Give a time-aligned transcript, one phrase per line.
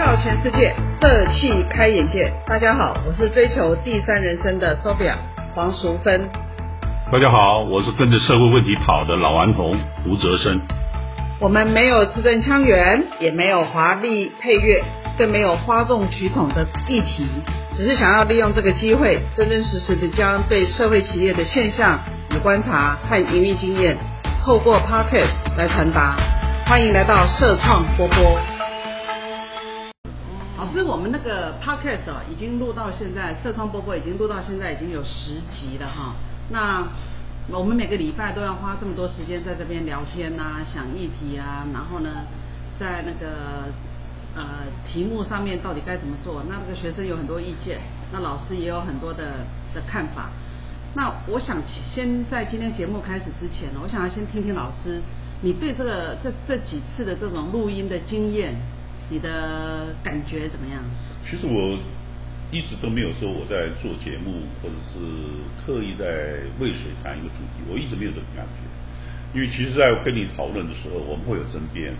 [0.00, 2.32] 跳全世界，社气开眼界。
[2.46, 5.12] 大家好，我是追求第三人生的 Sophia
[5.54, 6.26] 黄淑芬。
[7.12, 9.76] 大家好，我是跟着社会问题跑的老顽童
[10.06, 10.58] 吴泽生。
[11.38, 14.82] 我们没有字正腔圆，也没有华丽配乐，
[15.18, 17.28] 更没有哗众取宠的议题，
[17.76, 23.98] 只是想要利用这个机会，真真实实的将对社会企业的现象与观察和营运经验，
[24.42, 25.28] 透过 Podcast
[25.58, 26.16] 来传达。
[26.64, 28.40] 欢迎来到社创波波。
[30.70, 36.14] 老师，我们那个 Podcast 哦，已经录到现在，社创波波已经录到现在已经有十集了哈。
[36.50, 36.86] 那
[37.48, 42.10] 我们每个礼拜都要花这么多时间在这边聊天呐、想议题啊，然后呢，
[42.78, 43.66] 在那个
[44.36, 46.40] 呃题目上面到底该怎么做？
[46.48, 47.80] 那这个学生有很多意见，
[48.12, 49.44] 那老师也有很多的
[49.74, 50.30] 的看法。
[50.94, 55.02] 那我想先在今天节目开始之前呢，我想要先听听老师，
[55.42, 58.54] 你对这个这这几次的这种录音的经验，
[59.10, 60.80] 你的感觉怎么样？
[61.28, 61.76] 其实我
[62.52, 64.98] 一直都没有说我在做节目，或者是
[65.66, 68.62] 刻意在为谁谈一个主题，我一直没有这种感觉。
[69.34, 71.92] 因为其实，在跟你讨论的时候，我们会有争辩。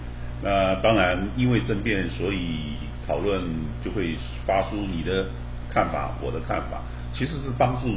[0.43, 2.75] 那当然，因为争辩，所以
[3.07, 3.43] 讨论
[3.85, 5.27] 就会发出你的
[5.73, 7.89] 看法，我的看法，其实是帮助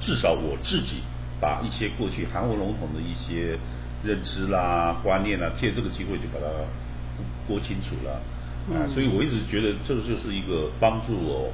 [0.00, 1.00] 至少我自己
[1.40, 3.58] 把一些过去含糊笼统的一些
[4.02, 6.46] 认知啦、观念啦，借这个机会就把它
[7.46, 8.20] 拨清楚了。
[8.70, 11.50] 啊，所以我一直觉得这个就是一个帮助我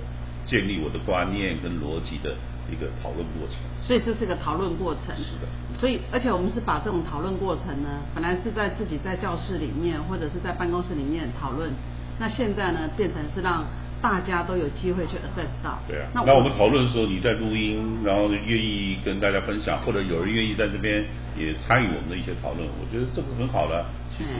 [0.46, 2.36] 建立我的观念跟逻辑的
[2.70, 3.56] 一个讨论过程。
[3.80, 5.16] 所以这是个讨论过程。
[5.16, 5.48] 是的。
[5.78, 11.70] 所以，而且我们是把这种讨论过程呢，本来是在自己在教室里面或者是在办公室里面讨论，
[12.18, 13.64] 那现在呢，变成是让
[14.02, 15.78] 大家都有机会去 assess 到。
[15.88, 16.08] 对啊。
[16.14, 21.04] 那我们讨论的时候，你在录音，然后愿意跟大家分享，或者有人愿意在这边
[21.38, 23.84] 也参与我们的一些讨论，我觉得这个是很好的。
[24.18, 24.30] 其实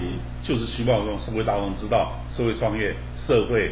[0.43, 3.71] 就是希望让社会大众知道，社会创业、社会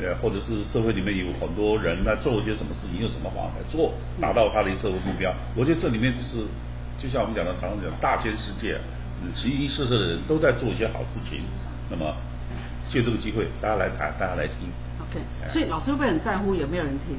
[0.00, 5.30] 呃，或者是社会里面有很多人在做一些什么事情，用什么方法来做，达到他的社会目标。
[5.54, 6.46] 我觉得这里面就是，
[6.96, 8.80] 就像我们讲的，常常讲大千世界，
[9.34, 11.44] 形形色色的人都在做一些好事情。
[11.90, 12.16] 那么
[12.88, 14.72] 借这个机会，大家来谈，大家来听。
[15.04, 15.20] OK，
[15.52, 17.16] 所以老师会不会很在乎有没有人听？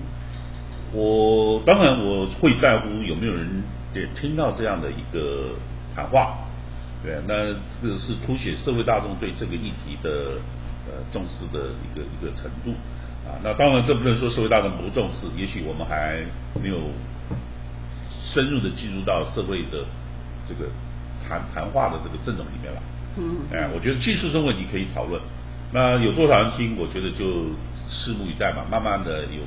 [0.91, 3.61] 我当然我会在乎有没有人
[3.93, 5.55] 也听到这样的一个
[5.95, 6.37] 谈话。
[7.03, 10.39] 对，那这个是凸显社会大众对这个议题的
[10.87, 12.71] 呃重视的一个一个程度
[13.27, 13.35] 啊。
[13.43, 16.23] 那当然，这不能说社会大众不重视，也许我们还
[16.61, 16.77] 没有
[18.33, 19.83] 深入的进入到社会的
[20.47, 20.69] 这个
[21.27, 22.81] 谈谈话的这个阵容里面了。
[23.17, 23.35] 嗯。
[23.51, 25.21] 哎，我觉得技术性问题可以讨论，
[25.73, 27.25] 那有多少人听，我觉得就
[27.91, 28.65] 拭目以待吧。
[28.71, 29.43] 慢慢的有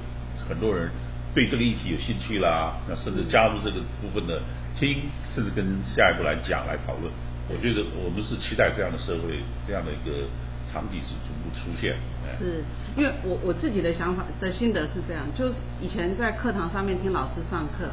[0.47, 0.91] 很多人
[1.36, 4.41] 对这个议题有兴趣啦，那甚至加入这个部分的
[4.74, 5.02] 听，
[5.34, 7.12] 甚至跟下一步来讲来讨论。
[7.47, 10.24] 我觉得我们是期待这样的社会，这样的一个
[10.72, 11.94] 场景是逐步出现。
[12.38, 12.64] 是
[12.97, 17.84] 因为我我自己的想法的心得是这样，就是以前在课堂上面听老师上课，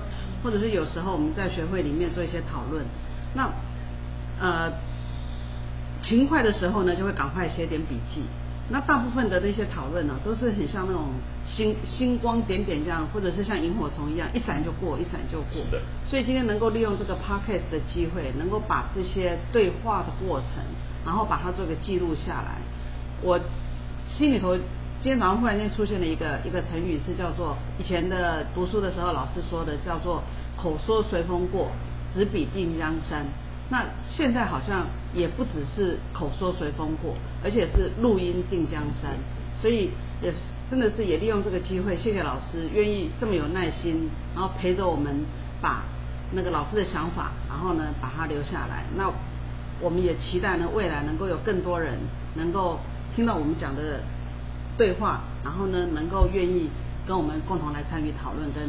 [0.42, 2.86] 或者是有时候我们在学会里面做一些讨论，
[3.36, 3.52] 那
[4.40, 4.72] 呃
[6.00, 8.24] 勤快的时候呢，就会赶快写点笔记。
[8.70, 11.08] 那大部分的那些讨论呢，都是很像那种
[11.46, 15.64] 星星光点点这样，或者是像萤火虫一样，一闪就过，一闪就过。
[15.66, 15.82] 是的。
[16.06, 20.64] 所以今天能够利用这个 podcast 的机会，能够把这些对话的过程，
[21.06, 22.56] 然后把它做个记录下来。
[23.22, 23.38] 我
[24.08, 30.24] 心里头今天早上忽然间出现了一个一个成语，是叫做以前的读书的时候老师说的，叫做
[30.56, 31.70] 口说随风过，
[32.16, 33.26] 执笔定江山。
[33.70, 39.12] 那现在好像也不只是口说随风过，而且是录音定江山，
[39.60, 39.90] 所以
[40.22, 40.34] 也
[40.70, 45.26] 真的是也利用这个机会，谢谢老师愿意这么有耐心，然后陪着我们
[45.62, 45.84] 把
[46.34, 48.84] 那个老师的想法，然后呢把它留下来。
[48.96, 49.10] 那
[49.80, 51.98] 我们也期待呢未来能够有更多人
[52.36, 52.80] 能够
[53.16, 54.02] 听到我们讲的
[54.78, 56.70] 对话，然后呢能够愿意
[57.08, 58.64] 跟我们共同来参与讨论，跟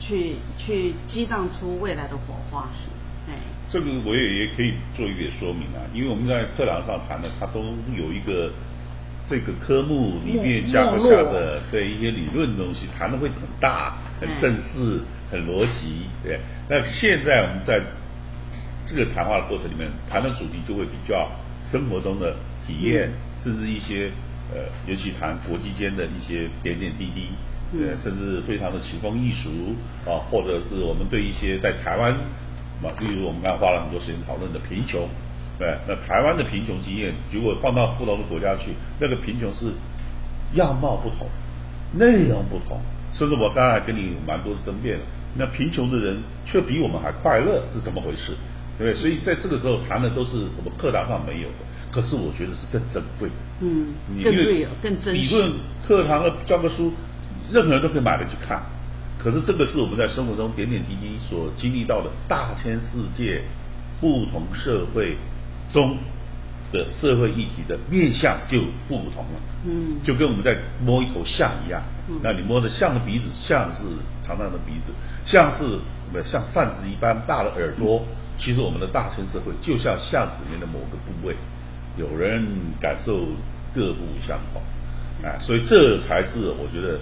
[0.00, 2.66] 去去激荡出未来的火花。
[3.66, 3.72] 哎。
[3.72, 7.60] 这个我也也可以做一点说明啊，因为我们在课堂上谈的，它都
[7.96, 8.52] 有一个
[9.28, 15.00] 这个科目里面架构下的对一些理论东西，谈的会很大、很正式、
[15.32, 16.38] 很逻辑，对。
[16.70, 17.80] 那现在我们在
[18.86, 21.28] 这个谈话的过程里面谈的主题就会比较
[21.60, 23.10] 生活中的体验，
[23.42, 24.12] 甚至一些
[24.54, 27.30] 呃，尤其谈国际间的一些点点滴滴，
[27.72, 29.74] 呃，甚至非常的奇风异俗
[30.08, 32.14] 啊，或者是我们对一些在台湾。
[32.82, 35.08] 那例如我们刚才花了很多时间讨论的贫穷，
[35.58, 39.72] 对，那台湾的贫穷经验，如果放到不同的国家去，那个贫穷是
[40.54, 41.26] 样貌不同，
[41.94, 42.80] 内容不同，
[43.12, 44.98] 甚至我刚才跟你蛮多的争辩，
[45.36, 48.32] 那贫穷的人却比我们还快乐，是怎么回事？
[48.78, 48.94] 对？
[48.94, 51.64] 所以在这个时候谈的都是我们课堂上没有的。
[51.90, 53.34] 可是我觉得是更珍贵的。
[53.60, 55.52] 嗯，你更因为 real，更珍贵理论
[55.86, 56.92] 课堂的教科书，
[57.50, 58.60] 任何人都可以买来去看。
[59.26, 63.42] 可是这个是我们在生活中点点滴滴所经历到的大千世界
[64.00, 65.16] 不同社会
[65.72, 65.96] 中
[66.70, 69.40] 的社会议题的面向就不同了。
[69.64, 73.82] 嗯就跟我们在摸一头象一样嗯，那你摸的象的鼻子，象是
[74.24, 74.92] 长长的鼻子，
[75.24, 75.80] 象是
[76.14, 78.04] 呃像扇子一般大的耳朵。
[78.38, 81.34] 其实我们的大千社会就像巷子里面的某个部位，
[81.96, 82.46] 有人
[82.78, 83.26] 感受
[83.74, 84.62] 各不相同，
[85.24, 87.00] 哎，所以这才是我觉得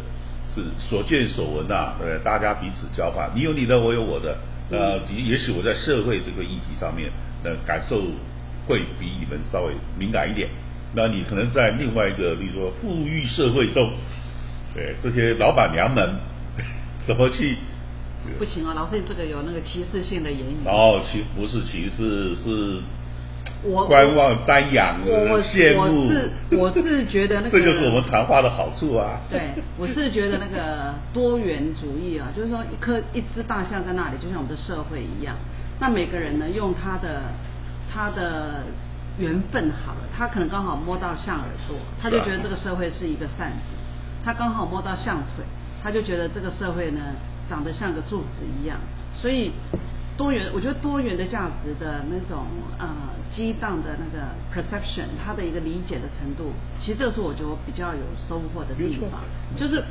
[0.55, 2.25] 是所见所闻呐、对不对？
[2.25, 4.39] 大家彼此交换，你有你的，我有我的，
[4.71, 7.11] 呃，也许我在社会这个议题上面，
[7.43, 8.01] 呃，感受
[8.67, 10.49] 会比你们稍微敏感一点。
[10.95, 13.93] 那你可能在另外一个，比如说富裕社会中，
[14.75, 16.15] 对这些老板娘们
[17.07, 17.57] 怎么去？
[18.39, 20.65] 不行哦，老师，你这个有那个歧视性的言语。
[20.65, 22.81] 然后其实不是歧视，是
[23.63, 25.33] 我观望、瞻仰、羡慕。
[25.33, 29.21] 我是我是觉得那个 这就是我们谈话的好处啊。
[29.31, 29.41] 对，
[29.79, 35.35] 我是觉得那个多元主义啊，就是说一颗一只大象在那里，就像我们的社会一样。
[35.81, 37.23] 那每个人呢，用他的
[37.93, 38.63] 他的
[39.19, 43.75] 缘分好了，他可能刚好摸到象耳朵，他就觉得这个社会是一个扇子；
[44.25, 45.45] 他刚好摸到象腿，
[45.83, 47.01] 他就觉得这个社会呢
[47.49, 48.79] 长得像个柱子一样。
[49.13, 49.53] 所以
[50.17, 52.47] 多元，我觉得多元的价值的那种
[52.79, 52.87] 呃
[53.33, 59.23] 激荡的那个 perception，它的一个理解的程度，其实这是我觉得我比较有收获的地方。
[59.59, 59.83] 就是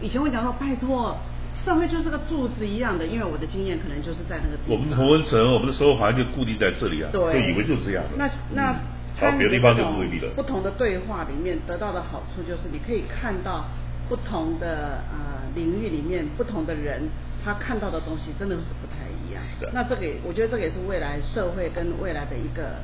[0.00, 1.16] 以前我讲说，拜托，
[1.64, 4.74] 社会就是个柱子一样的，因为我的经验可能就是在那个地方。
[4.74, 8.10] 我们同温层，我们的生活环境就固定在这里啊，对，就以为就是这样的。
[8.16, 8.76] 那那嗯
[9.18, 10.30] 参与好别的地方就不未必了。
[10.34, 13.66] 不同的对话里面得到的好处就是，你可以看到
[14.08, 17.02] 不同的呃领域里面不同的人，
[17.44, 19.70] 他看到的东西真的是不太一样是的。
[19.72, 22.80] 那这个我觉得这个也是未来社会跟未来的一个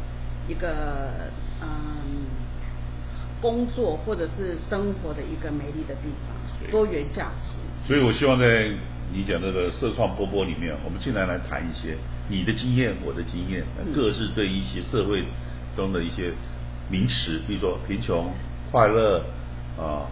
[0.49, 1.31] 一个
[1.61, 2.27] 嗯
[3.41, 7.55] 工作或者是生活的一个美丽的地方，多元价值。
[7.87, 8.71] 所以我希望在
[9.13, 11.97] 你讲这个社创波波里面，我们尽量来谈一些
[12.29, 15.25] 你的经验、我的经验，嗯各自对一些社会
[15.75, 16.33] 中的一些
[16.91, 18.31] 名词，比如说贫穷、
[18.71, 19.25] 快乐
[19.79, 20.05] 啊，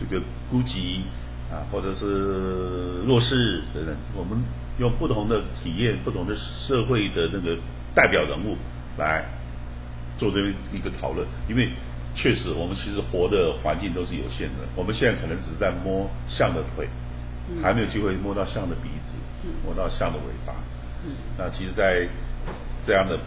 [0.00, 1.02] 这个孤寂
[1.50, 4.38] 啊，或者是弱势等等，我们
[4.78, 7.56] 用不同的体验、不同的社会的那个
[7.94, 8.56] 代表人物
[8.96, 9.24] 来
[10.18, 10.40] 做这
[10.72, 11.70] 一个讨论，因为
[12.14, 16.88] 确实我们其实活的环境都是有限的，我们现在可能只是在摸象的腿，
[17.50, 19.12] 嗯还没有机会摸到象的鼻子，
[19.44, 20.54] 嗯摸到象的尾巴。
[21.06, 22.08] 嗯那其实，在
[22.86, 23.24] 这样的这个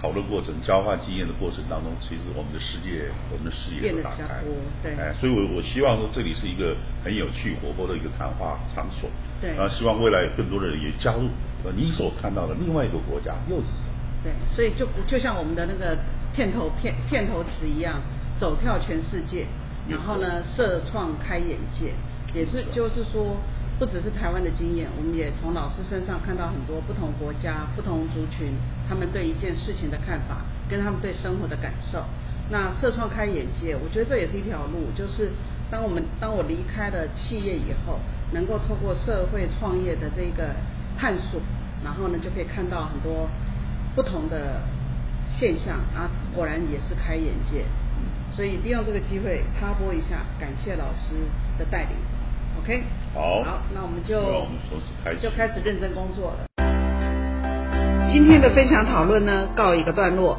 [0.00, 4.42] 讨论过程、交换经验的过程当中，其实我们的世界、我们的视野都打开。
[4.82, 9.08] 对哎，所以我我希望说这里是一个很有趣、活泼的一个谈话场所。
[9.40, 11.28] 对然后希望未来有更多的人也加入。
[11.64, 13.94] 呃，你所看到的另外一个国家又是什么？
[14.22, 15.98] 对，所以就就像我们的那个
[16.34, 18.00] 片头片片头词一样，
[18.38, 19.46] 走跳全世界，
[19.88, 21.92] 然后呢，社创开眼界，
[22.32, 23.36] 也是就是说，
[23.78, 28.52] 不只是台湾的经验，我们也从老师身上看到很多不同国家、不同族群
[28.88, 32.02] 他们对一件事情的看法，跟他们对生活的感受。
[32.50, 35.30] 那社创开眼界，我觉得这也是一条路，就是
[35.70, 38.00] 当我们当我离开了企业以后，
[38.32, 40.56] 能够透过社会创业的这个
[40.98, 41.40] 探索，
[41.84, 43.28] 然后呢就可以看到很多
[43.94, 44.62] 不同的
[45.28, 47.64] 现象啊，果然也是开眼界。
[48.34, 51.14] 所以利用这个机会插播一下，感谢老师
[51.58, 51.94] 的带领。
[52.62, 52.82] OK，
[53.14, 56.46] 好好，那我们就那我们从此开始就开始认真工作了。
[58.10, 60.38] 今天的分享讨论呢，告一个段落。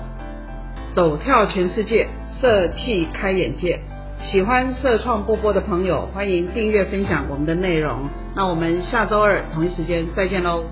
[0.93, 2.07] 走跳全世界，
[2.41, 3.79] 社气开眼界。
[4.21, 8.09] 喜欢社创波波的朋友，欢迎订阅分享我们的内容。
[8.35, 10.65] 那我们下周二同一时间再见喽。